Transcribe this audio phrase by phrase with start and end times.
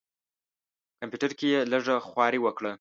[0.99, 2.69] کمپیوټر کې یې لږه خواري وکړه.